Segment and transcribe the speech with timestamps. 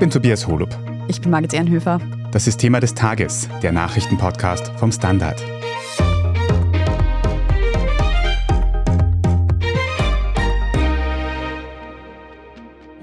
[0.00, 0.70] bin Tobias Holub.
[1.08, 2.00] Ich bin Margit Ehrenhöfer.
[2.32, 5.44] Das ist Thema des Tages, der Nachrichtenpodcast vom Standard.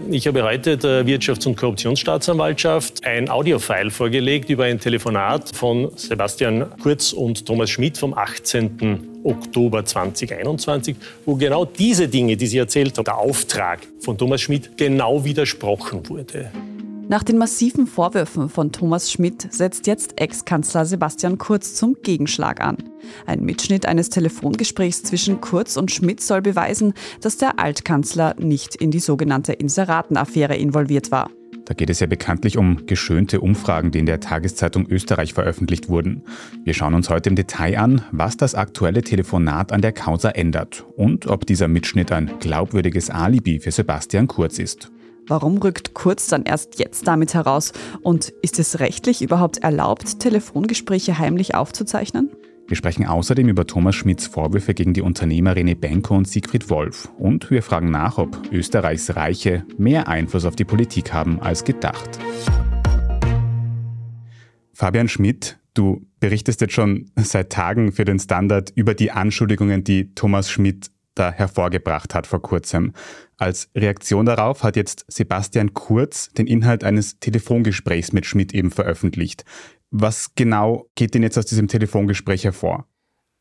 [0.10, 6.66] Ich habe heute der Wirtschafts- und Korruptionsstaatsanwaltschaft ein Audiofile vorgelegt über ein Telefonat von Sebastian
[6.82, 9.22] Kurz und Thomas Schmidt vom 18.
[9.24, 14.78] Oktober 2021, wo genau diese Dinge, die Sie erzählt haben, der Auftrag von Thomas Schmidt
[14.78, 16.50] genau widersprochen wurde.
[17.10, 22.78] Nach den massiven Vorwürfen von Thomas Schmidt setzt jetzt Ex-Kanzler Sebastian Kurz zum Gegenschlag an.
[23.26, 28.92] Ein Mitschnitt eines Telefongesprächs zwischen Kurz und Schmidt soll beweisen, dass der Altkanzler nicht in
[28.92, 31.30] die sogenannte Inseratenaffäre involviert war.
[31.64, 36.24] Da geht es ja bekanntlich um geschönte Umfragen, die in der Tageszeitung Österreich veröffentlicht wurden.
[36.66, 40.86] Wir schauen uns heute im Detail an, was das aktuelle Telefonat an der Causa ändert
[40.98, 44.92] und ob dieser Mitschnitt ein glaubwürdiges Alibi für Sebastian Kurz ist.
[45.30, 47.74] Warum rückt Kurz dann erst jetzt damit heraus?
[48.02, 52.32] Und ist es rechtlich überhaupt erlaubt, Telefongespräche heimlich aufzuzeichnen?
[52.70, 57.10] Wir sprechen außerdem über Thomas Schmidts Vorwürfe gegen die Unternehmer René Benko und Siegfried Wolf.
[57.18, 62.20] Und wir fragen nach, ob Österreichs Reiche mehr Einfluss auf die Politik haben als gedacht.
[64.72, 70.14] Fabian Schmidt, du berichtest jetzt schon seit Tagen für den Standard über die Anschuldigungen, die
[70.16, 72.94] Thomas Schmidt da hervorgebracht hat vor kurzem.
[73.38, 79.46] Als Reaktion darauf hat jetzt Sebastian Kurz den Inhalt eines Telefongesprächs mit Schmidt eben veröffentlicht.
[79.92, 82.86] Was genau geht denn jetzt aus diesem Telefongespräch hervor?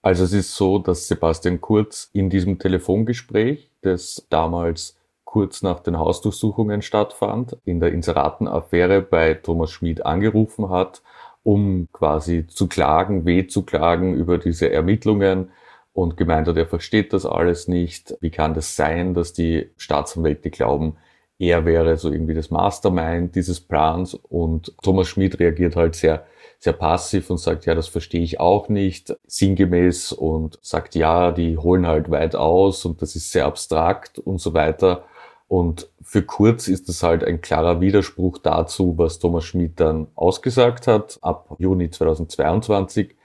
[0.02, 5.98] Also es ist so, dass Sebastian Kurz in diesem Telefongespräch, das damals kurz nach den
[5.98, 11.02] Hausdurchsuchungen stattfand, in der Inseratenaffäre bei Thomas Schmid angerufen hat,
[11.42, 15.50] um quasi zu klagen, weh zu klagen über diese Ermittlungen,
[15.96, 18.14] und gemeint hat, er versteht das alles nicht.
[18.20, 20.96] Wie kann das sein, dass die Staatsanwälte glauben,
[21.38, 26.26] er wäre so irgendwie das Mastermind dieses Plans und Thomas Schmidt reagiert halt sehr,
[26.58, 31.56] sehr passiv und sagt, ja, das verstehe ich auch nicht, sinngemäß und sagt, ja, die
[31.56, 35.04] holen halt weit aus und das ist sehr abstrakt und so weiter.
[35.48, 40.86] Und für Kurz ist das halt ein klarer Widerspruch dazu, was Thomas Schmidt dann ausgesagt
[40.86, 43.15] hat ab Juni 2022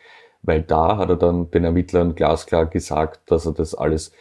[0.44, 4.12] weil da hat er dann den Ermittlern glasklar gesagt, dass er das alles,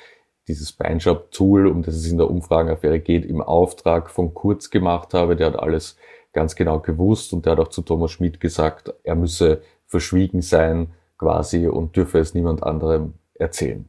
[0.48, 5.36] dieses Beinshop-Tool, um das es in der Umfragenaffäre geht, im Auftrag von Kurz gemacht habe.
[5.36, 5.97] Der hat alles
[6.32, 10.88] ganz genau gewusst und der hat auch zu Thomas Schmidt gesagt, er müsse verschwiegen sein
[11.19, 13.88] quasi und dürfe es niemand anderem erzählen.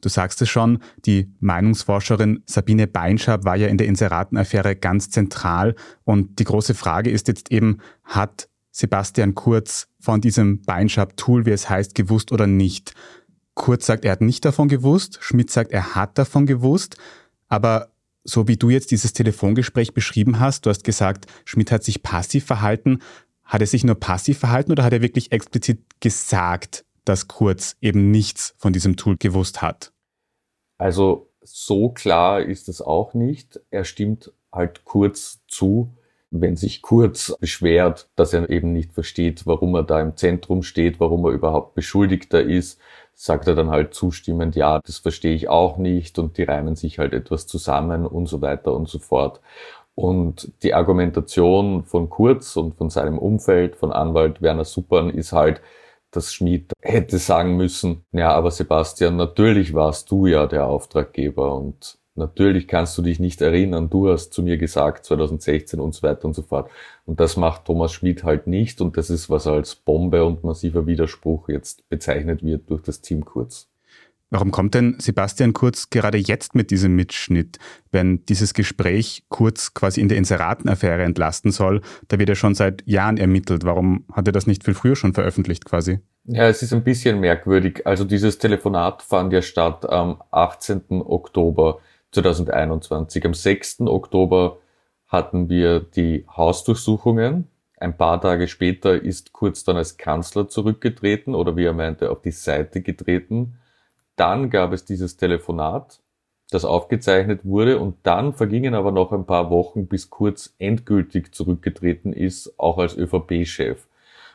[0.00, 5.74] Du sagst es schon, die Meinungsforscherin Sabine Beinschab war ja in der Inseratenaffäre ganz zentral
[6.04, 11.70] und die große Frage ist jetzt eben, hat Sebastian Kurz von diesem Beinschab-Tool, wie es
[11.70, 12.92] heißt, gewusst oder nicht?
[13.54, 16.98] Kurz sagt, er hat nicht davon gewusst, Schmidt sagt, er hat davon gewusst,
[17.48, 17.90] aber
[18.22, 22.44] so wie du jetzt dieses Telefongespräch beschrieben hast, du hast gesagt, Schmidt hat sich passiv
[22.44, 22.98] verhalten,
[23.44, 28.10] hat er sich nur passiv verhalten oder hat er wirklich explizit gesagt, dass Kurz eben
[28.10, 29.94] nichts von diesem Tool gewusst hat?
[30.76, 33.58] Also so klar ist es auch nicht.
[33.70, 35.96] Er stimmt halt kurz zu,
[36.30, 41.00] wenn sich Kurz beschwert, dass er eben nicht versteht, warum er da im Zentrum steht,
[41.00, 42.80] warum er überhaupt Beschuldigter ist,
[43.14, 46.98] sagt er dann halt zustimmend, ja, das verstehe ich auch nicht und die reimen sich
[46.98, 49.40] halt etwas zusammen und so weiter und so fort.
[49.94, 55.62] Und die Argumentation von Kurz und von seinem Umfeld, von Anwalt Werner Suppern, ist halt,
[56.10, 61.98] dass Schmid hätte sagen müssen, ja, aber Sebastian, natürlich warst du ja der Auftraggeber und
[62.16, 66.24] Natürlich kannst du dich nicht erinnern, du hast zu mir gesagt 2016 und so weiter
[66.24, 66.70] und so fort.
[67.04, 70.86] Und das macht Thomas Schmidt halt nicht und das ist, was als Bombe und massiver
[70.86, 73.68] Widerspruch jetzt bezeichnet wird durch das Team Kurz.
[74.30, 77.58] Warum kommt denn Sebastian Kurz gerade jetzt mit diesem Mitschnitt,
[77.92, 81.80] wenn dieses Gespräch Kurz quasi in der Inseratenaffäre entlasten soll?
[82.08, 83.64] Da wird ja schon seit Jahren ermittelt.
[83.64, 86.00] Warum hat er das nicht viel früher schon veröffentlicht quasi?
[86.24, 87.86] Ja, es ist ein bisschen merkwürdig.
[87.86, 90.82] Also dieses Telefonat fand ja statt am 18.
[90.90, 91.78] Oktober
[92.22, 93.24] 2021.
[93.26, 93.80] Am 6.
[93.82, 94.58] Oktober
[95.06, 97.48] hatten wir die Hausdurchsuchungen.
[97.78, 102.22] Ein paar Tage später ist Kurz dann als Kanzler zurückgetreten oder wie er meinte, auf
[102.22, 103.58] die Seite getreten.
[104.16, 106.00] Dann gab es dieses Telefonat,
[106.50, 112.14] das aufgezeichnet wurde und dann vergingen aber noch ein paar Wochen, bis Kurz endgültig zurückgetreten
[112.14, 113.86] ist, auch als ÖVP-Chef.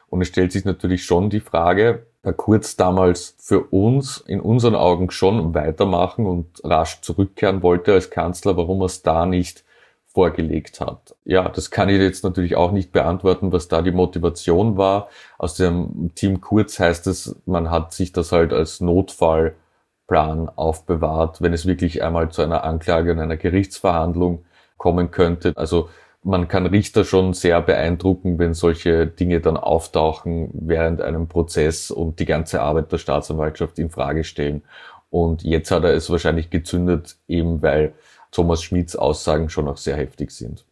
[0.08, 4.76] Und es stellt sich natürlich schon die Frage, da Kurz damals für uns in unseren
[4.76, 9.64] Augen schon weitermachen und rasch zurückkehren wollte als Kanzler, warum er es da nicht
[10.06, 11.16] vorgelegt hat.
[11.24, 15.08] Ja, das kann ich jetzt natürlich auch nicht beantworten, was da die Motivation war.
[15.38, 21.54] Aus dem Team Kurz heißt es, man hat sich das halt als Notfallplan aufbewahrt, wenn
[21.54, 24.44] es wirklich einmal zu einer Anklage und einer Gerichtsverhandlung
[24.78, 25.54] kommen könnte.
[25.56, 25.90] Also
[26.24, 32.20] man kann Richter schon sehr beeindrucken, wenn solche Dinge dann auftauchen während einem Prozess und
[32.20, 34.62] die ganze Arbeit der Staatsanwaltschaft in Frage stellen.
[35.10, 37.94] Und jetzt hat er es wahrscheinlich gezündet, eben weil
[38.32, 40.64] Thomas Schmids Aussagen schon auch sehr heftig sind.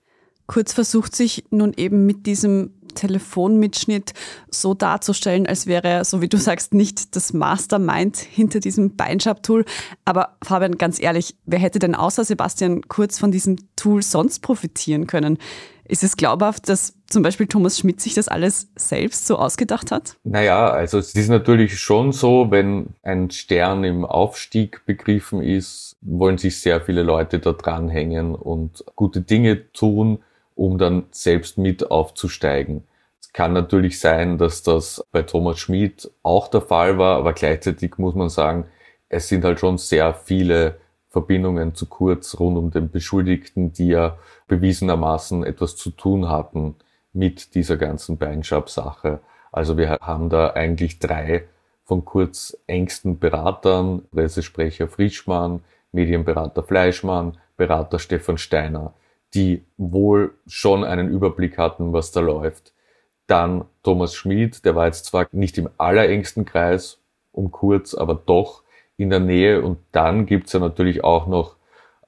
[0.47, 4.13] Kurz versucht sich nun eben mit diesem Telefonmitschnitt
[4.49, 9.65] so darzustellen, als wäre er, so wie du sagst, nicht das Mastermind hinter diesem Beinschab-Tool.
[10.05, 15.07] Aber Fabian, ganz ehrlich, wer hätte denn außer Sebastian Kurz von diesem Tool sonst profitieren
[15.07, 15.37] können?
[15.89, 20.17] Ist es glaubhaft, dass zum Beispiel Thomas Schmidt sich das alles selbst so ausgedacht hat?
[20.23, 26.37] Naja, also es ist natürlich schon so, wenn ein Stern im Aufstieg begriffen ist, wollen
[26.37, 30.19] sich sehr viele Leute da dranhängen und gute Dinge tun
[30.59, 32.83] um dann selbst mit aufzusteigen.
[33.21, 37.97] Es kann natürlich sein, dass das bei Thomas Schmid auch der Fall war, aber gleichzeitig
[37.97, 38.65] muss man sagen,
[39.07, 40.75] es sind halt schon sehr viele
[41.09, 44.17] Verbindungen zu Kurz rund um den Beschuldigten, die ja
[44.47, 46.75] bewiesenermaßen etwas zu tun hatten
[47.13, 49.21] mit dieser ganzen Beinschab-Sache.
[49.53, 51.45] Also wir haben da eigentlich drei
[51.85, 55.61] von Kurz engsten Beratern, Pressesprecher Frischmann,
[55.93, 58.93] Medienberater Fleischmann, Berater Stefan Steiner
[59.33, 62.73] die wohl schon einen Überblick hatten, was da läuft.
[63.27, 66.99] Dann Thomas Schmid, der war jetzt zwar nicht im allerengsten Kreis,
[67.31, 68.63] um kurz, aber doch
[68.97, 69.61] in der Nähe.
[69.61, 71.55] Und dann gibt's ja natürlich auch noch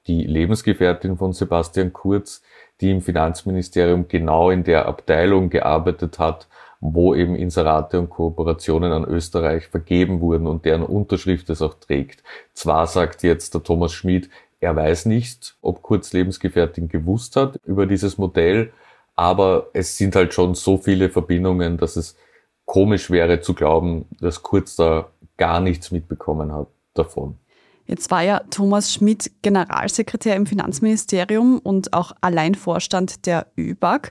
[0.06, 2.42] die Lebensgefährtin von Sebastian Kurz,
[2.80, 6.48] die im Finanzministerium genau in der Abteilung gearbeitet hat,
[6.80, 12.24] wo eben Inserate und Kooperationen an Österreich vergeben wurden und deren Unterschrift es auch trägt.
[12.54, 14.28] Zwar sagt jetzt der Thomas Schmid,
[14.62, 18.72] er weiß nicht, ob Kurz Lebensgefährtin gewusst hat über dieses Modell,
[19.16, 22.16] aber es sind halt schon so viele Verbindungen, dass es
[22.64, 27.38] komisch wäre zu glauben, dass Kurz da gar nichts mitbekommen hat davon.
[27.86, 34.10] Jetzt war ja Thomas Schmidt Generalsekretär im Finanzministerium und auch Alleinvorstand der ÖBAG.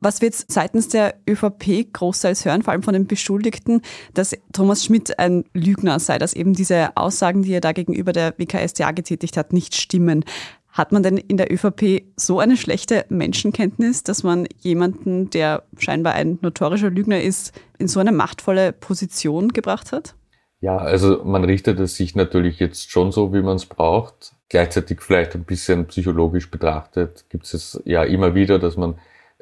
[0.00, 3.82] Was wir jetzt seitens der ÖVP großteils hören, vor allem von den Beschuldigten,
[4.14, 8.34] dass Thomas Schmidt ein Lügner sei, dass eben diese Aussagen, die er da gegenüber der
[8.36, 10.24] WKStA getätigt hat, nicht stimmen.
[10.72, 16.14] Hat man denn in der ÖVP so eine schlechte Menschenkenntnis, dass man jemanden, der scheinbar
[16.14, 20.14] ein notorischer Lügner ist, in so eine machtvolle Position gebracht hat?
[20.62, 24.32] Ja, also man richtet es sich natürlich jetzt schon so, wie man es braucht.
[24.48, 28.94] Gleichzeitig vielleicht ein bisschen psychologisch betrachtet gibt es ja immer wieder, dass man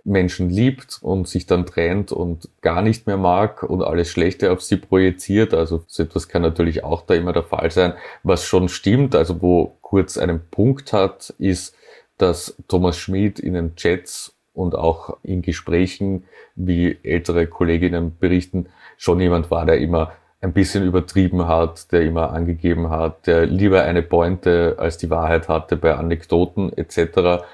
[0.03, 4.63] Menschen liebt und sich dann trennt und gar nicht mehr mag und alles Schlechte auf
[4.63, 5.53] sie projiziert.
[5.53, 7.93] Also so etwas kann natürlich auch da immer der Fall sein.
[8.23, 11.77] Was schon stimmt, also wo Kurz einen Punkt hat, ist,
[12.17, 16.25] dass Thomas Schmid in den Chats und auch in Gesprächen,
[16.55, 22.33] wie ältere Kolleginnen berichten, schon jemand war, der immer ein bisschen übertrieben hat, der immer
[22.33, 27.45] angegeben hat, der lieber eine Pointe als die Wahrheit hatte bei Anekdoten etc.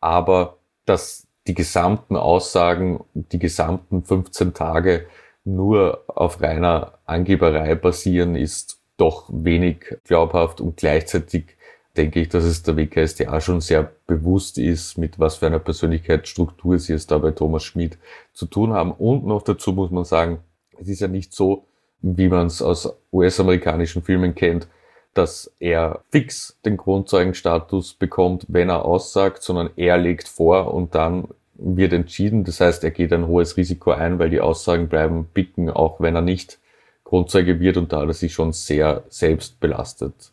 [0.00, 5.06] Aber dass die gesamten Aussagen, die gesamten 15 Tage
[5.44, 11.56] nur auf reiner Angeberei basieren, ist doch wenig glaubhaft und gleichzeitig
[11.96, 16.78] denke ich, dass es der WKStA schon sehr bewusst ist, mit was für einer Persönlichkeitsstruktur
[16.78, 17.98] sie es da bei Thomas Schmid
[18.32, 18.92] zu tun haben.
[18.92, 20.38] Und noch dazu muss man sagen,
[20.78, 21.66] es ist ja nicht so,
[22.02, 24.66] wie man es aus US-amerikanischen Filmen kennt,
[25.14, 31.28] dass er fix den Grundzeugenstatus bekommt, wenn er aussagt, sondern er legt vor und dann
[31.54, 32.44] wird entschieden.
[32.44, 36.16] Das heißt, er geht ein hohes Risiko ein, weil die Aussagen bleiben bicken, auch wenn
[36.16, 36.58] er nicht
[37.04, 40.32] Grundzeuge wird und da er sich schon sehr selbst belastet.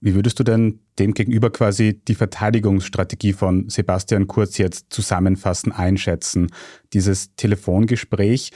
[0.00, 6.52] Wie würdest du denn dem gegenüber quasi die Verteidigungsstrategie von Sebastian Kurz jetzt zusammenfassen, einschätzen?
[6.92, 8.52] Dieses Telefongespräch,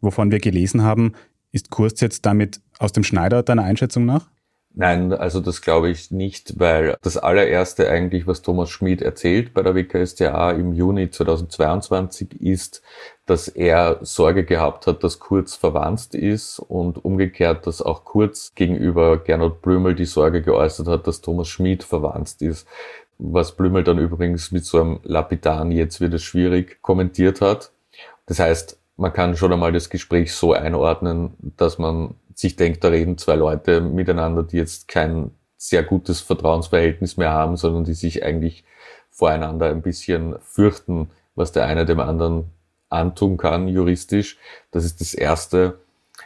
[0.00, 1.12] wovon wir gelesen haben,
[1.52, 4.28] ist Kurz jetzt damit aus dem Schneider deiner Einschätzung nach?
[4.78, 9.62] Nein, also das glaube ich nicht, weil das allererste eigentlich, was Thomas Schmid erzählt bei
[9.62, 12.82] der WKStA im Juni 2022 ist,
[13.24, 19.16] dass er Sorge gehabt hat, dass Kurz verwandt ist und umgekehrt, dass auch Kurz gegenüber
[19.16, 22.68] Gernot Blümel die Sorge geäußert hat, dass Thomas Schmid verwandt ist.
[23.16, 27.72] Was Blümel dann übrigens mit so einem lapidaren jetzt wird es schwierig kommentiert hat.
[28.26, 32.88] Das heißt, man kann schon einmal das Gespräch so einordnen, dass man sich denkt, da
[32.88, 38.24] reden zwei Leute miteinander, die jetzt kein sehr gutes Vertrauensverhältnis mehr haben, sondern die sich
[38.24, 38.64] eigentlich
[39.10, 42.50] voreinander ein bisschen fürchten, was der eine dem anderen
[42.88, 44.38] antun kann, juristisch.
[44.70, 45.78] Das ist das Erste.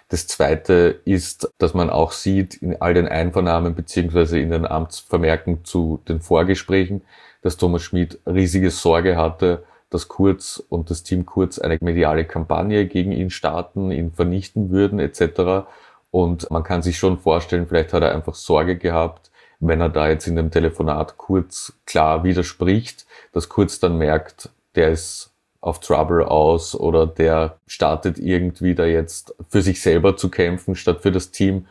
[0.09, 5.65] Das Zweite ist, dass man auch sieht in all den Einvernahmen beziehungsweise in den Amtsvermerken
[5.65, 7.03] zu den Vorgesprächen,
[7.43, 12.87] dass Thomas Schmid riesige Sorge hatte, dass Kurz und das Team Kurz eine mediale Kampagne
[12.87, 15.66] gegen ihn starten, ihn vernichten würden etc.
[16.11, 20.09] Und man kann sich schon vorstellen, vielleicht hat er einfach Sorge gehabt, wenn er da
[20.09, 25.30] jetzt in dem Telefonat Kurz klar widerspricht, dass Kurz dann merkt, der ist
[25.61, 31.02] auf Trouble aus oder der startet irgendwie da jetzt für sich selber zu kämpfen statt
[31.02, 31.66] für das Team.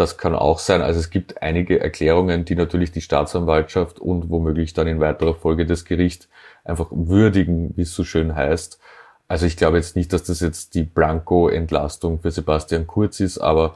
[0.00, 0.80] Das kann auch sein.
[0.80, 5.66] Also es gibt einige Erklärungen, die natürlich die Staatsanwaltschaft und womöglich dann in weiterer Folge
[5.66, 6.30] das Gericht
[6.64, 8.80] einfach würdigen, wie es so schön heißt.
[9.28, 13.74] Also ich glaube jetzt nicht, dass das jetzt die Blanko-Entlastung für Sebastian Kurz ist, aber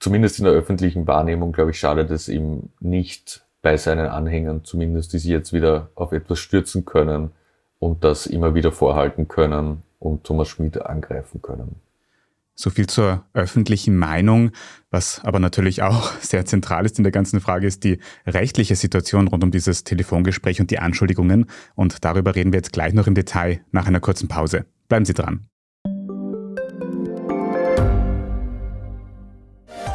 [0.00, 5.12] zumindest in der öffentlichen Wahrnehmung, glaube ich, schadet es ihm nicht bei seinen Anhängern, zumindest
[5.12, 7.32] die sie jetzt wieder auf etwas stürzen können
[7.78, 11.78] und das immer wieder vorhalten können und Thomas Schmid angreifen können.
[12.60, 14.50] So viel zur öffentlichen Meinung.
[14.90, 19.28] Was aber natürlich auch sehr zentral ist in der ganzen Frage, ist die rechtliche Situation
[19.28, 21.46] rund um dieses Telefongespräch und die Anschuldigungen.
[21.76, 24.66] Und darüber reden wir jetzt gleich noch im Detail nach einer kurzen Pause.
[24.88, 25.46] Bleiben Sie dran.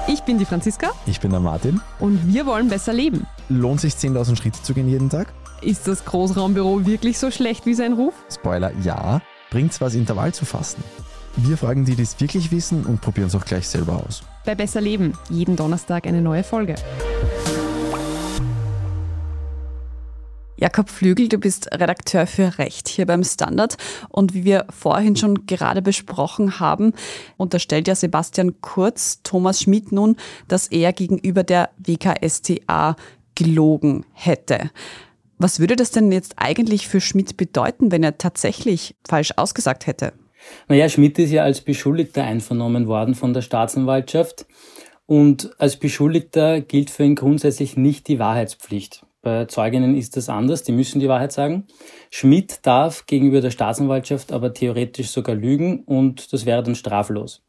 [0.07, 0.91] Ich bin die Franziska.
[1.05, 1.81] Ich bin der Martin.
[1.99, 3.27] Und wir wollen besser leben.
[3.49, 5.33] Lohnt sich 10.000 Schritte zu gehen jeden Tag?
[5.61, 8.13] Ist das Großraumbüro wirklich so schlecht wie sein Ruf?
[8.33, 9.21] Spoiler, ja.
[9.49, 10.81] Bringt's was, Intervall zu fassen?
[11.35, 14.23] Wir fragen die, die es wirklich wissen und probieren es auch gleich selber aus.
[14.45, 16.75] Bei Besser Leben, jeden Donnerstag eine neue Folge.
[20.57, 23.77] Jakob Flügel, du bist Redakteur für Recht hier beim Standard.
[24.09, 26.93] Und wie wir vorhin schon gerade besprochen haben,
[27.35, 30.15] unterstellt ja Sebastian Kurz Thomas Schmidt nun,
[30.47, 32.95] dass er gegenüber der WKSTA
[33.35, 34.69] gelogen hätte.
[35.39, 40.13] Was würde das denn jetzt eigentlich für Schmidt bedeuten, wenn er tatsächlich falsch ausgesagt hätte?
[40.67, 44.45] Naja, Schmidt ist ja als Beschuldigter einvernommen worden von der Staatsanwaltschaft
[45.05, 49.05] und als Beschuldigter gilt für ihn grundsätzlich nicht die Wahrheitspflicht.
[49.21, 51.65] Bei Zeuginnen ist das anders, die müssen die Wahrheit sagen.
[52.09, 57.41] Schmidt darf gegenüber der Staatsanwaltschaft aber theoretisch sogar lügen und das wäre dann straflos.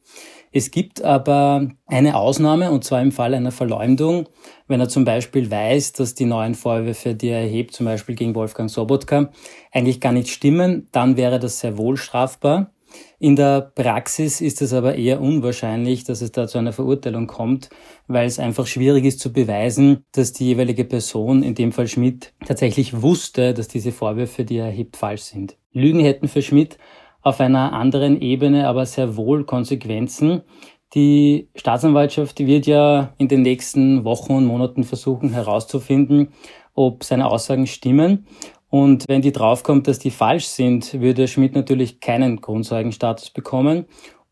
[0.57, 4.29] Es gibt aber eine Ausnahme, und zwar im Fall einer Verleumdung,
[4.69, 8.37] wenn er zum Beispiel weiß, dass die neuen Vorwürfe, die er erhebt, zum Beispiel gegen
[8.37, 9.33] Wolfgang Sobotka,
[9.73, 12.71] eigentlich gar nicht stimmen, dann wäre das sehr wohl strafbar.
[13.19, 17.71] In der Praxis ist es aber eher unwahrscheinlich, dass es da zu einer Verurteilung kommt,
[18.07, 22.33] weil es einfach schwierig ist zu beweisen, dass die jeweilige Person, in dem Fall Schmidt,
[22.45, 25.57] tatsächlich wusste, dass diese Vorwürfe, die er erhebt, falsch sind.
[25.73, 26.79] Lügen hätten für Schmidt
[27.23, 30.43] auf einer anderen Ebene aber sehr wohl Konsequenzen.
[30.95, 36.29] Die Staatsanwaltschaft wird ja in den nächsten Wochen und Monaten versuchen herauszufinden,
[36.75, 38.27] ob seine Aussagen stimmen.
[38.75, 43.85] Und wenn die draufkommt, dass die falsch sind, würde Schmidt natürlich keinen Grundzeugenstatus bekommen.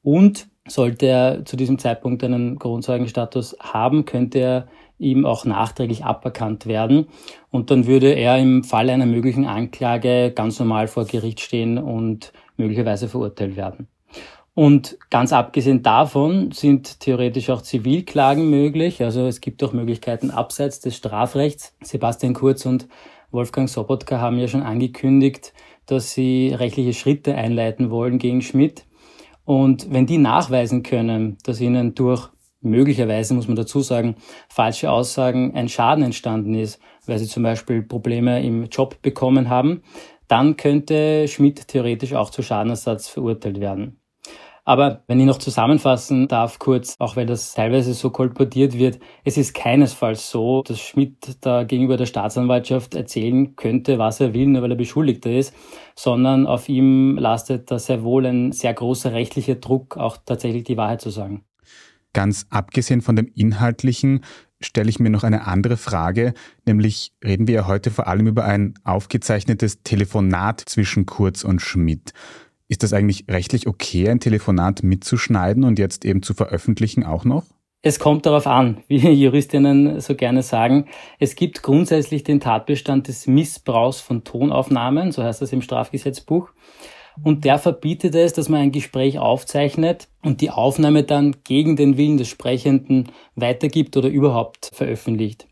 [0.03, 4.67] Und sollte er zu diesem Zeitpunkt einen Grundzeugenstatus haben, könnte er
[4.99, 7.07] ihm auch nachträglich aberkannt werden.
[7.51, 12.33] Und dann würde er im Falle einer möglichen Anklage ganz normal vor Gericht stehen und
[12.57, 13.87] möglicherweise verurteilt werden.
[14.55, 19.05] Und ganz abgesehen davon sind theoretisch auch Zivilklagen möglich.
[19.05, 21.77] Also es gibt auch Möglichkeiten abseits des Strafrechts.
[21.81, 22.89] Sebastian Kurz und
[23.33, 25.55] Wolfgang Sobotka haben ja schon angekündigt,
[25.87, 28.85] dass sie rechtliche Schritte einleiten wollen gegen Schmidt.
[29.45, 32.29] Und wenn die nachweisen können, dass ihnen durch
[32.61, 34.17] möglicherweise, muss man dazu sagen,
[34.49, 39.83] falsche Aussagen ein Schaden entstanden ist, weil sie zum Beispiel Probleme im Job bekommen haben,
[40.29, 44.02] dann könnte Schmidt theoretisch auch zu Schadenersatz verurteilt werden.
[44.65, 49.37] Aber wenn ich noch zusammenfassen darf, kurz, auch weil das teilweise so kolportiert wird, es
[49.37, 54.63] ist keinesfalls so, dass Schmidt da gegenüber der Staatsanwaltschaft erzählen könnte, was er will, nur
[54.63, 55.53] weil er Beschuldigter ist,
[55.97, 60.77] sondern auf ihm lastet da sehr wohl ein sehr großer rechtlicher Druck, auch tatsächlich die
[60.77, 61.45] Wahrheit zu sagen.
[62.13, 64.23] Ganz abgesehen von dem Inhaltlichen
[64.61, 66.35] stelle ich mir noch eine andere Frage,
[66.67, 72.13] nämlich reden wir ja heute vor allem über ein aufgezeichnetes Telefonat zwischen Kurz und Schmidt.
[72.73, 77.45] Ist das eigentlich rechtlich okay, ein Telefonat mitzuschneiden und jetzt eben zu veröffentlichen auch noch?
[77.83, 80.87] Es kommt darauf an, wie Juristinnen so gerne sagen.
[81.19, 86.49] Es gibt grundsätzlich den Tatbestand des Missbrauchs von Tonaufnahmen, so heißt das im Strafgesetzbuch.
[87.23, 91.99] Und der verbietet es, dass man ein Gespräch aufzeichnet und die Aufnahme dann gegen den
[91.99, 95.47] Willen des Sprechenden weitergibt oder überhaupt veröffentlicht.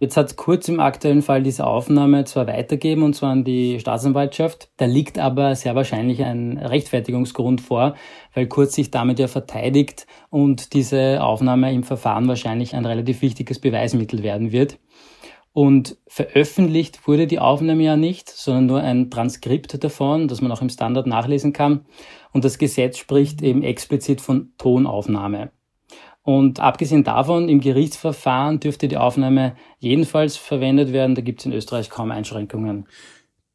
[0.00, 4.70] Jetzt hat Kurz im aktuellen Fall diese Aufnahme zwar weitergeben und zwar an die Staatsanwaltschaft,
[4.76, 7.96] da liegt aber sehr wahrscheinlich ein Rechtfertigungsgrund vor,
[8.32, 13.58] weil Kurz sich damit ja verteidigt und diese Aufnahme im Verfahren wahrscheinlich ein relativ wichtiges
[13.58, 14.78] Beweismittel werden wird.
[15.52, 20.62] Und veröffentlicht wurde die Aufnahme ja nicht, sondern nur ein Transkript davon, das man auch
[20.62, 21.86] im Standard nachlesen kann.
[22.32, 25.50] Und das Gesetz spricht eben explizit von Tonaufnahme.
[26.28, 31.14] Und abgesehen davon, im Gerichtsverfahren dürfte die Aufnahme jedenfalls verwendet werden.
[31.14, 32.86] Da gibt es in Österreich kaum Einschränkungen.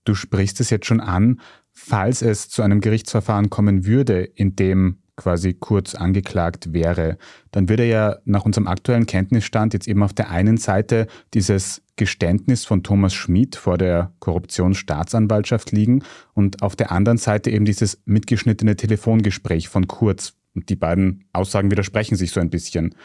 [0.05, 1.39] Du sprichst es jetzt schon an.
[1.71, 7.19] Falls es zu einem Gerichtsverfahren kommen würde, in dem quasi kurz angeklagt wäre,
[7.51, 12.65] dann würde ja nach unserem aktuellen Kenntnisstand jetzt eben auf der einen Seite dieses Geständnis
[12.65, 16.01] von Thomas Schmid vor der Korruptionsstaatsanwaltschaft liegen
[16.33, 20.33] und auf der anderen Seite eben dieses mitgeschnittene Telefongespräch von Kurz.
[20.55, 22.95] Und die beiden Aussagen widersprechen sich so ein bisschen.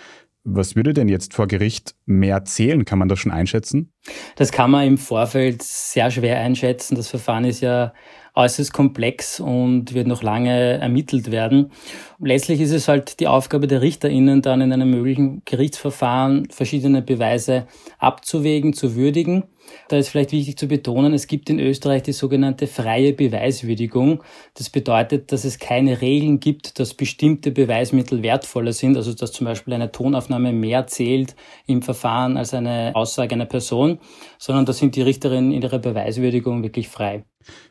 [0.44, 2.84] Was würde denn jetzt vor Gericht mehr zählen?
[2.84, 3.92] Kann man das schon einschätzen?
[4.36, 6.94] Das kann man im Vorfeld sehr schwer einschätzen.
[6.94, 7.92] Das Verfahren ist ja
[8.38, 11.72] äußerst komplex und wird noch lange ermittelt werden.
[12.20, 17.66] Letztlich ist es halt die Aufgabe der RichterInnen, dann in einem möglichen Gerichtsverfahren verschiedene Beweise
[17.98, 19.44] abzuwägen, zu würdigen.
[19.88, 24.22] Da ist vielleicht wichtig zu betonen, es gibt in Österreich die sogenannte freie Beweiswürdigung.
[24.54, 29.46] Das bedeutet, dass es keine Regeln gibt, dass bestimmte Beweismittel wertvoller sind, also dass zum
[29.46, 31.34] Beispiel eine Tonaufnahme mehr zählt
[31.66, 33.98] im Verfahren als eine Aussage einer Person,
[34.38, 37.24] sondern da sind die Richterinnen in ihrer Beweiswürdigung wirklich frei.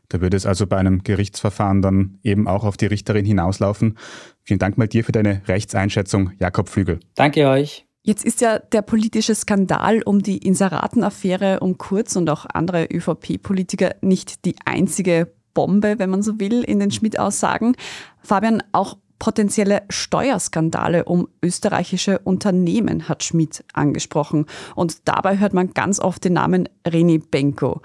[0.10, 3.98] Da würde es also bei einem Gerichtsverfahren dann eben auch auf die Richterin hinauslaufen.
[4.44, 7.00] Vielen Dank mal dir für deine Rechtseinschätzung, Jakob Flügel.
[7.16, 7.86] Danke euch.
[8.04, 13.96] Jetzt ist ja der politische Skandal um die Inseratenaffäre um Kurz und auch andere ÖVP-Politiker
[14.02, 17.76] nicht die einzige Bombe, wenn man so will, in den Schmidt-Aussagen.
[18.22, 24.46] Fabian, auch potenzielle Steuerskandale um österreichische Unternehmen hat Schmidt angesprochen.
[24.76, 27.82] Und dabei hört man ganz oft den Namen Reni Benko.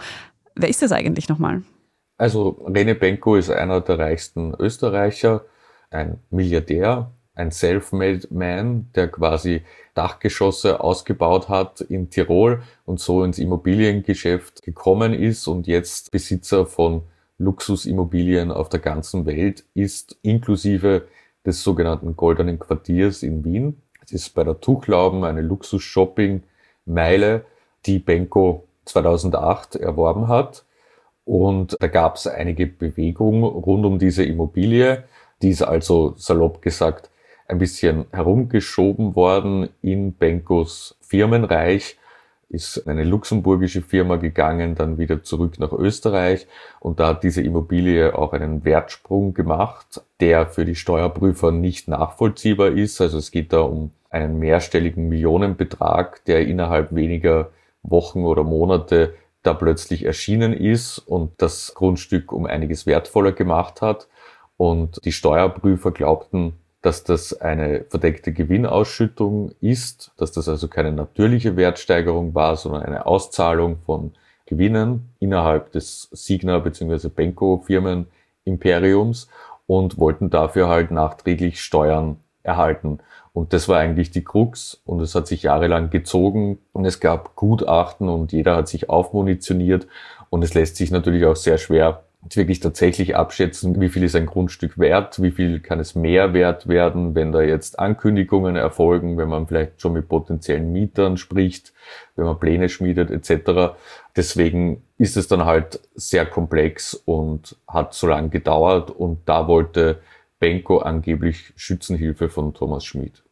[0.54, 1.62] Wer ist das eigentlich nochmal?
[2.22, 5.44] Also Rene Benko ist einer der reichsten Österreicher,
[5.90, 9.62] ein Milliardär, ein Self-Made Man, der quasi
[9.94, 17.02] Dachgeschosse ausgebaut hat in Tirol und so ins Immobiliengeschäft gekommen ist und jetzt Besitzer von
[17.38, 21.08] Luxusimmobilien auf der ganzen Welt ist, inklusive
[21.44, 23.82] des sogenannten Goldenen Quartiers in Wien.
[24.04, 27.44] Es ist bei der Tuchlauben eine Luxus-Shopping-Meile,
[27.84, 30.64] die Benko 2008 erworben hat.
[31.24, 35.04] Und da gab es einige Bewegungen rund um diese Immobilie.
[35.40, 37.10] Die ist also salopp gesagt
[37.48, 41.98] ein bisschen herumgeschoben worden in Benkos Firmenreich,
[42.48, 46.46] ist eine luxemburgische Firma gegangen, dann wieder zurück nach Österreich
[46.80, 52.72] und da hat diese Immobilie auch einen Wertsprung gemacht, der für die Steuerprüfer nicht nachvollziehbar
[52.72, 53.00] ist.
[53.00, 57.50] Also es geht da um einen mehrstelligen Millionenbetrag, der innerhalb weniger
[57.82, 64.08] Wochen oder Monate da plötzlich erschienen ist und das Grundstück um einiges wertvoller gemacht hat.
[64.56, 71.56] Und die Steuerprüfer glaubten, dass das eine verdeckte Gewinnausschüttung ist, dass das also keine natürliche
[71.56, 74.12] Wertsteigerung war, sondern eine Auszahlung von
[74.46, 77.08] Gewinnen innerhalb des Signa bzw.
[77.08, 78.06] Benko Firmen
[78.44, 79.28] Imperiums
[79.66, 82.98] und wollten dafür halt nachträglich Steuern erhalten.
[83.32, 84.80] Und das war eigentlich die Krux.
[84.84, 86.58] Und es hat sich jahrelang gezogen.
[86.72, 89.86] Und es gab Gutachten und jeder hat sich aufmunitioniert.
[90.30, 94.26] Und es lässt sich natürlich auch sehr schwer wirklich tatsächlich abschätzen, wie viel ist ein
[94.26, 99.28] Grundstück wert, wie viel kann es mehr wert werden, wenn da jetzt Ankündigungen erfolgen, wenn
[99.28, 101.72] man vielleicht schon mit potenziellen Mietern spricht,
[102.14, 103.74] wenn man Pläne schmiedet etc.
[104.14, 108.90] Deswegen ist es dann halt sehr komplex und hat so lange gedauert.
[108.90, 109.98] Und da wollte
[110.42, 113.22] Benko angeblich Schützenhilfe von Thomas Schmid.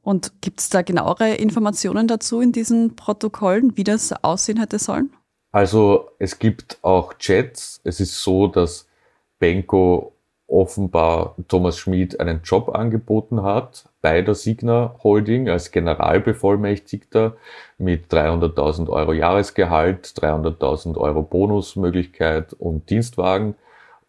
[0.00, 5.12] Und gibt es da genauere Informationen dazu in diesen Protokollen, wie das aussehen hätte sollen?
[5.52, 7.82] Also es gibt auch Chats.
[7.84, 8.88] Es ist so, dass
[9.38, 10.14] Benko
[10.46, 17.36] offenbar Thomas Schmid einen Job angeboten hat bei der Signa Holding als Generalbevollmächtigter
[17.76, 23.54] mit 300.000 Euro Jahresgehalt, 300.000 Euro Bonusmöglichkeit und Dienstwagen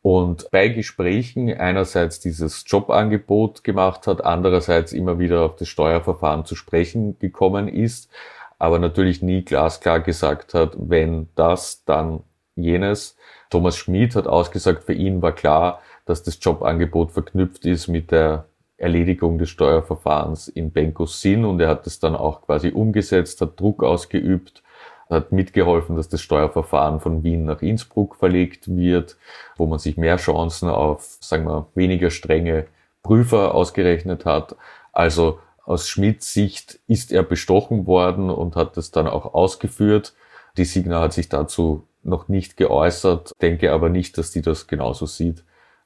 [0.01, 6.55] und bei Gesprächen einerseits dieses Jobangebot gemacht hat, andererseits immer wieder auf das Steuerverfahren zu
[6.55, 8.09] sprechen gekommen ist,
[8.57, 12.23] aber natürlich nie glasklar gesagt hat, wenn das, dann
[12.55, 13.17] jenes.
[13.49, 18.45] Thomas Schmid hat ausgesagt, für ihn war klar, dass das Jobangebot verknüpft ist mit der
[18.77, 23.59] Erledigung des Steuerverfahrens in Benkos Sinn und er hat das dann auch quasi umgesetzt, hat
[23.59, 24.63] Druck ausgeübt
[25.09, 29.17] hat mitgeholfen, dass das Steuerverfahren von Wien nach Innsbruck verlegt wird,
[29.57, 32.67] wo man sich mehr Chancen auf, sagen wir, weniger strenge
[33.01, 34.55] Prüfer ausgerechnet hat.
[34.91, 40.13] Also aus Schmidts Sicht ist er bestochen worden und hat das dann auch ausgeführt.
[40.57, 45.05] Die Signa hat sich dazu noch nicht geäußert, denke aber nicht, dass die das genauso
[45.05, 45.43] sieht.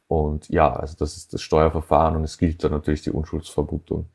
[0.07, 4.05] Und ja, also das ist das Steuerverfahren und es gilt dann natürlich die Unschuldsvermutung.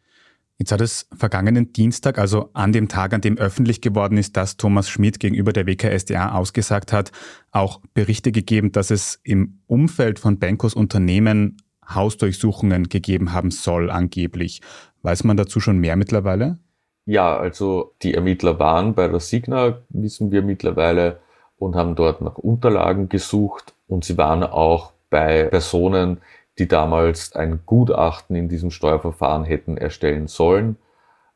[0.58, 4.56] Jetzt hat es vergangenen Dienstag, also an dem Tag, an dem öffentlich geworden ist, dass
[4.56, 7.12] Thomas Schmidt gegenüber der WKSDA ausgesagt hat,
[7.52, 14.60] auch Berichte gegeben, dass es im Umfeld von Benkos Unternehmen Hausdurchsuchungen gegeben haben soll, angeblich.
[15.02, 16.58] Weiß man dazu schon mehr mittlerweile?
[17.06, 21.20] Ja, also die Ermittler waren bei der Signa, wissen wir mittlerweile,
[21.58, 26.18] und haben dort nach Unterlagen gesucht und sie waren auch bei Personen,
[26.58, 30.76] die damals ein Gutachten in diesem Steuerverfahren hätten erstellen sollen.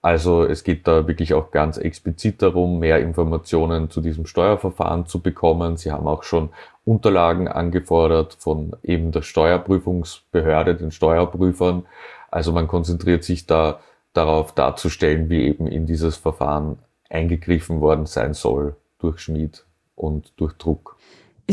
[0.03, 5.21] Also es geht da wirklich auch ganz explizit darum, mehr Informationen zu diesem Steuerverfahren zu
[5.21, 5.77] bekommen.
[5.77, 6.51] Sie haben auch schon
[6.85, 11.87] Unterlagen angefordert von eben der Steuerprüfungsbehörde, den Steuerprüfern.
[12.33, 13.79] Also man konzentriert sich da
[14.13, 20.55] darauf darzustellen, wie eben in dieses Verfahren eingegriffen worden sein soll durch Schmied und durch
[20.55, 20.97] Druck.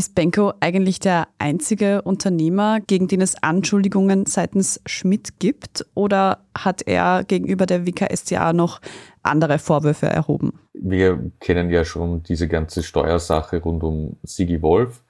[0.00, 5.84] Ist Benko eigentlich der einzige Unternehmer, gegen den es Anschuldigungen seitens Schmidt gibt?
[5.92, 8.80] Oder hat er gegenüber der WKStA noch
[9.22, 10.58] andere Vorwürfe erhoben?
[10.72, 15.02] Wir kennen ja schon diese ganze Steuersache rund um Sigi Wolf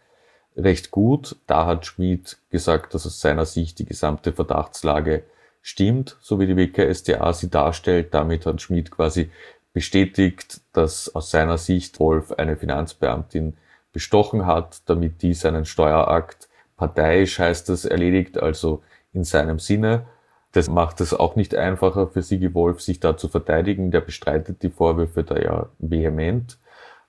[0.57, 1.37] recht gut.
[1.47, 5.23] Da hat Schmidt gesagt, dass aus seiner Sicht die gesamte Verdachtslage
[5.63, 8.13] stimmt, so wie die WKStA sie darstellt.
[8.13, 9.31] Damit hat Schmidt quasi
[9.73, 13.57] bestätigt, dass aus seiner Sicht Wolf eine Finanzbeamtin
[13.93, 20.07] bestochen hat, damit die seinen Steuerakt parteiisch heißt es erledigt, also in seinem Sinne.
[20.53, 23.91] Das macht es auch nicht einfacher für Sigi Wolf, sich da zu verteidigen.
[23.91, 26.59] Der bestreitet die Vorwürfe da ja vehement.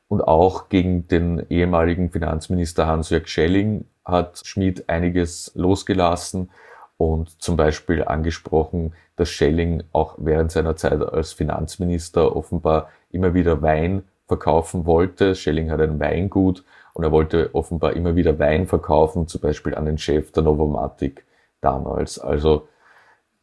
[0.07, 6.49] Und auch gegen den ehemaligen Finanzminister Hans-Jörg Schelling hat Schmid einiges losgelassen
[6.97, 13.61] und zum Beispiel angesprochen, dass Schelling auch während seiner Zeit als Finanzminister offenbar immer wieder
[13.61, 15.35] Wein verkaufen wollte.
[15.35, 16.63] Schelling hat ein Weingut
[16.93, 21.25] und er wollte offenbar immer wieder Wein verkaufen, zum Beispiel an den Chef der Novomatic
[21.59, 22.17] damals.
[22.17, 22.69] Also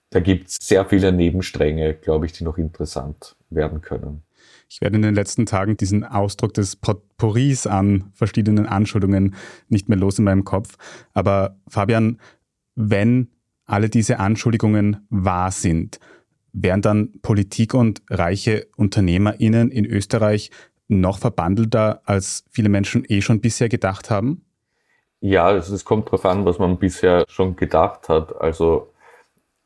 [0.08, 4.22] da gibt es sehr viele Nebenstränge, glaube ich, die noch interessant werden können.
[4.70, 9.34] Ich werde in den letzten Tagen diesen Ausdruck des Potpourris an verschiedenen Anschuldigungen
[9.68, 10.76] nicht mehr los in meinem Kopf.
[11.12, 12.18] Aber Fabian,
[12.74, 13.28] wenn
[13.66, 16.00] alle diese Anschuldigungen wahr sind,
[16.52, 20.50] wären dann Politik und reiche UnternehmerInnen in Österreich
[20.88, 24.44] noch verbandelter, als viele Menschen eh schon bisher gedacht haben?
[25.20, 28.40] Ja, also es kommt darauf an, was man bisher schon gedacht hat.
[28.40, 28.92] Also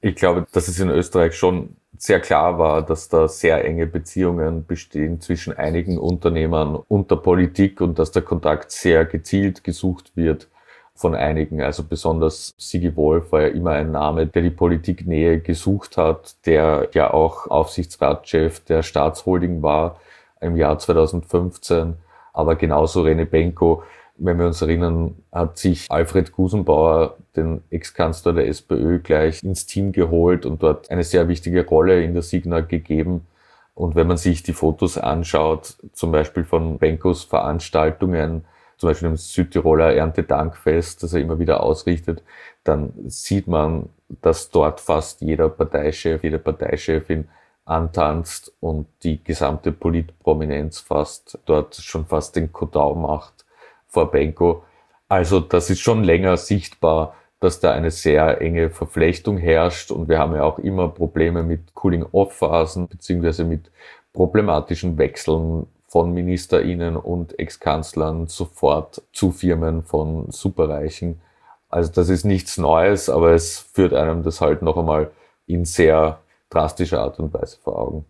[0.01, 4.67] ich glaube, dass es in Österreich schon sehr klar war, dass da sehr enge Beziehungen
[4.67, 10.49] bestehen zwischen einigen Unternehmern und der Politik und dass der Kontakt sehr gezielt gesucht wird
[10.95, 11.61] von einigen.
[11.61, 16.89] Also besonders Sigi Wolf war ja immer ein Name, der die Politiknähe gesucht hat, der
[16.93, 20.01] ja auch Aufsichtsratschef der Staatsholding war
[20.43, 21.95] im Jahr 2015,
[22.33, 23.83] aber genauso Rene Benko.
[24.17, 29.93] Wenn wir uns erinnern, hat sich Alfred Gusenbauer, den Ex-Kanzler der SPÖ, gleich ins Team
[29.93, 33.27] geholt und dort eine sehr wichtige Rolle in der Signa gegeben.
[33.75, 38.45] Und wenn man sich die Fotos anschaut, zum Beispiel von Benkos Veranstaltungen,
[38.77, 42.23] zum Beispiel im Südtiroler Erntedankfest, das er immer wieder ausrichtet,
[42.65, 43.89] dann sieht man,
[44.21, 47.29] dass dort fast jeder Parteichef, jede Parteichefin
[47.65, 53.45] antanzt und die gesamte Politprominenz fast dort schon fast den Kodau macht
[53.87, 54.65] vor Benko.
[55.09, 60.19] Also das ist schon länger sichtbar, dass da eine sehr enge Verflechtung herrscht und wir
[60.19, 63.71] haben ja auch immer Probleme mit Cooling-Off-Phasen beziehungsweise mit
[64.13, 71.21] problematischen Wechseln von MinisterInnen und Ex-Kanzlern sofort zu Firmen von Superreichen.
[71.69, 75.11] Also das ist nichts Neues, aber es führt einem das halt noch einmal
[75.47, 76.22] in sehr
[76.53, 78.05] drastische Art und Weise vor Augen.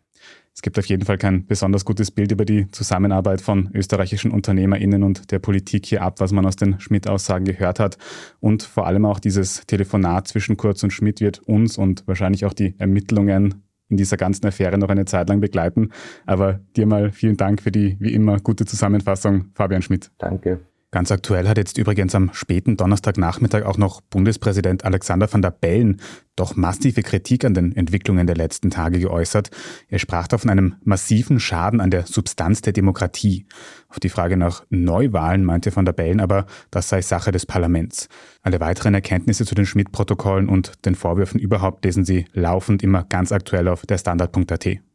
[0.54, 5.02] Es gibt auf jeden Fall kein besonders gutes Bild über die Zusammenarbeit von österreichischen UnternehmerInnen
[5.02, 7.96] und der Politik hier ab, was man aus den Schmidt-Aussagen gehört hat.
[8.38, 12.52] Und vor allem auch dieses Telefonat zwischen Kurz und Schmidt wird uns und wahrscheinlich auch
[12.52, 15.90] die Ermittlungen in dieser ganzen Affäre noch eine Zeit lang begleiten.
[16.26, 20.10] Aber dir mal vielen Dank für die wie immer gute Zusammenfassung, Fabian Schmidt.
[20.18, 20.60] Danke.
[20.92, 26.02] Ganz aktuell hat jetzt übrigens am späten Donnerstagnachmittag auch noch Bundespräsident Alexander van der Bellen
[26.36, 29.50] doch massive Kritik an den Entwicklungen der letzten Tage geäußert.
[29.88, 33.46] Er sprach da von einem massiven Schaden an der Substanz der Demokratie.
[33.88, 38.10] Auf die Frage nach Neuwahlen meinte van der Bellen aber, das sei Sache des Parlaments.
[38.42, 43.32] Alle weiteren Erkenntnisse zu den Schmidt-Protokollen und den Vorwürfen überhaupt lesen Sie laufend immer ganz
[43.32, 44.91] aktuell auf der Standard.at.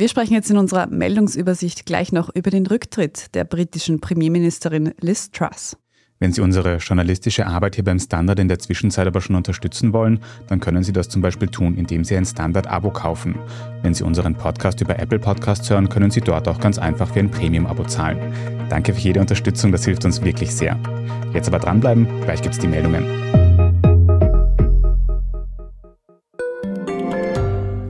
[0.00, 5.32] Wir sprechen jetzt in unserer Meldungsübersicht gleich noch über den Rücktritt der britischen Premierministerin Liz
[5.32, 5.76] Truss.
[6.20, 10.20] Wenn Sie unsere journalistische Arbeit hier beim Standard in der Zwischenzeit aber schon unterstützen wollen,
[10.46, 13.40] dann können Sie das zum Beispiel tun, indem Sie ein Standard-Abo kaufen.
[13.82, 17.18] Wenn Sie unseren Podcast über Apple Podcasts hören, können Sie dort auch ganz einfach für
[17.18, 18.18] ein Premium-Abo zahlen.
[18.68, 20.78] Danke für jede Unterstützung, das hilft uns wirklich sehr.
[21.34, 23.37] Jetzt aber dranbleiben, gleich gibt es die Meldungen.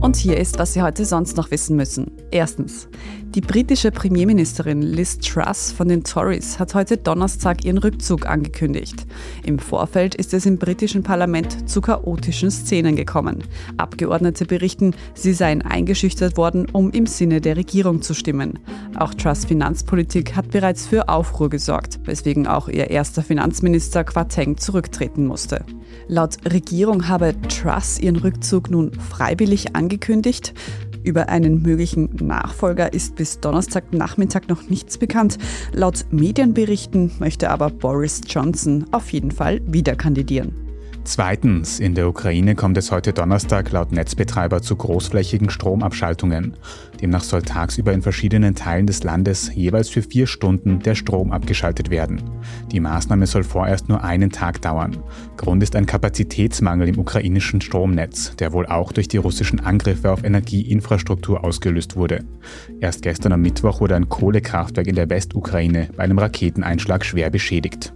[0.00, 2.12] Und hier ist, was Sie heute sonst noch wissen müssen.
[2.30, 2.88] Erstens.
[3.34, 9.04] Die britische Premierministerin Liz Truss von den Tories hat heute Donnerstag ihren Rückzug angekündigt.
[9.44, 13.42] Im Vorfeld ist es im britischen Parlament zu chaotischen Szenen gekommen.
[13.78, 18.58] Abgeordnete berichten, sie seien eingeschüchtert worden, um im Sinne der Regierung zu stimmen.
[18.96, 25.26] Auch Truss Finanzpolitik hat bereits für Aufruhr gesorgt, weswegen auch ihr erster Finanzminister Quateng zurücktreten
[25.26, 25.64] musste.
[26.08, 30.54] Laut Regierung habe Truss ihren Rückzug nun freiwillig angekündigt.
[31.02, 35.38] Über einen möglichen Nachfolger ist bis Donnerstagnachmittag noch nichts bekannt.
[35.72, 40.65] Laut Medienberichten möchte aber Boris Johnson auf jeden Fall wieder kandidieren.
[41.06, 46.54] Zweitens, in der Ukraine kommt es heute Donnerstag laut Netzbetreiber zu großflächigen Stromabschaltungen.
[47.00, 51.90] Demnach soll tagsüber in verschiedenen Teilen des Landes jeweils für vier Stunden der Strom abgeschaltet
[51.90, 52.22] werden.
[52.72, 54.96] Die Maßnahme soll vorerst nur einen Tag dauern.
[55.36, 60.24] Grund ist ein Kapazitätsmangel im ukrainischen Stromnetz, der wohl auch durch die russischen Angriffe auf
[60.24, 62.24] Energieinfrastruktur ausgelöst wurde.
[62.80, 67.92] Erst gestern am Mittwoch wurde ein Kohlekraftwerk in der Westukraine bei einem Raketeneinschlag schwer beschädigt.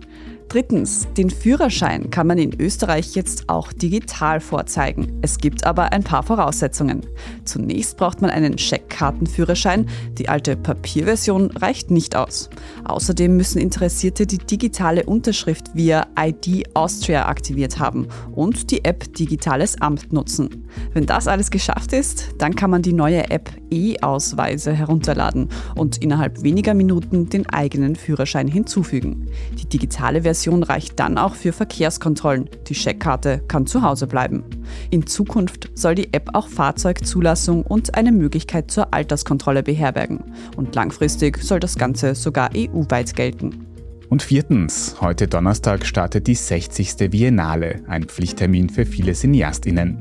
[0.51, 5.21] Drittens, den Führerschein kann man in Österreich jetzt auch digital vorzeigen.
[5.23, 7.07] Es gibt aber ein paar Voraussetzungen.
[7.45, 9.89] Zunächst braucht man einen Scheckkartenführerschein.
[10.19, 12.51] Die alte Papierversion reicht nicht aus.
[12.83, 19.81] Außerdem müssen Interessierte die digitale Unterschrift via ID Austria aktiviert haben und die App Digitales
[19.81, 20.67] Amt nutzen.
[20.93, 26.43] Wenn das alles geschafft ist, dann kann man die neue App E-Ausweise herunterladen und innerhalb
[26.43, 29.27] weniger Minuten den eigenen Führerschein hinzufügen.
[29.59, 32.49] Die digitale Version reicht dann auch für Verkehrskontrollen.
[32.69, 34.45] Die Scheckkarte kann zu Hause bleiben.
[34.91, 40.25] In Zukunft soll die App auch Fahrzeugzulassung und eine Möglichkeit zur Alterskontrolle beherbergen.
[40.57, 43.67] Und langfristig soll das Ganze sogar EU-weit gelten.
[44.11, 47.11] Und viertens, heute Donnerstag startet die 60.
[47.11, 49.99] Biennale, ein Pflichttermin für viele Cineastinnen.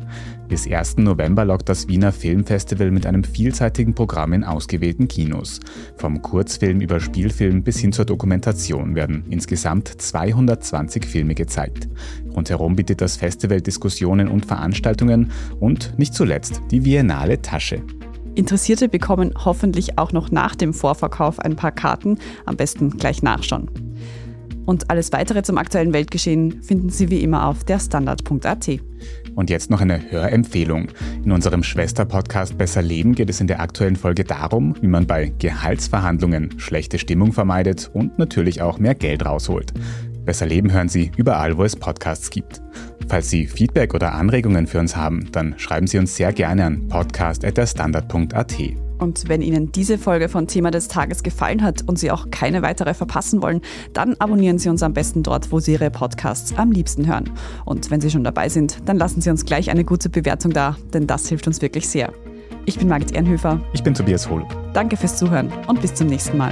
[0.49, 0.97] Bis 1.
[0.97, 5.59] November lockt das Wiener Filmfestival mit einem vielseitigen Programm in ausgewählten Kinos.
[5.95, 11.87] Vom Kurzfilm über Spielfilm bis hin zur Dokumentation werden insgesamt 220 Filme gezeigt.
[12.35, 17.83] Rundherum bietet das Festival Diskussionen und Veranstaltungen und nicht zuletzt die Biennale Tasche.
[18.33, 23.69] Interessierte bekommen hoffentlich auch noch nach dem Vorverkauf ein paar Karten, am besten gleich nachschauen.
[24.69, 28.79] Und alles weitere zum aktuellen Weltgeschehen finden Sie wie immer auf derstandard.at.
[29.35, 30.89] Und jetzt noch eine Hörempfehlung.
[31.23, 35.31] In unserem Schwester-Podcast Besser Leben geht es in der aktuellen Folge darum, wie man bei
[35.37, 39.73] Gehaltsverhandlungen schlechte Stimmung vermeidet und natürlich auch mehr Geld rausholt.
[40.25, 42.61] Besser Leben hören Sie überall, wo es Podcasts gibt.
[43.07, 46.87] Falls Sie Feedback oder Anregungen für uns haben, dann schreiben Sie uns sehr gerne an
[46.87, 48.88] podcast.derstandard.at.
[48.99, 52.61] Und wenn Ihnen diese Folge von Thema des Tages gefallen hat und Sie auch keine
[52.61, 53.61] weitere verpassen wollen,
[53.93, 57.31] dann abonnieren Sie uns am besten dort, wo Sie Ihre Podcasts am liebsten hören.
[57.65, 60.77] Und wenn Sie schon dabei sind, dann lassen Sie uns gleich eine gute Bewertung da,
[60.93, 62.13] denn das hilft uns wirklich sehr.
[62.65, 63.59] Ich bin Margit Ehrenhöfer.
[63.73, 64.55] Ich bin Tobias Holub.
[64.73, 66.51] Danke fürs Zuhören und bis zum nächsten Mal.